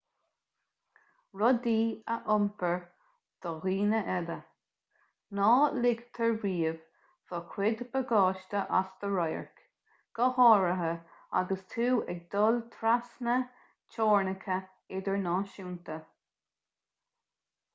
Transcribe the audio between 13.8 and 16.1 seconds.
teorainneacha idirnáisiúnta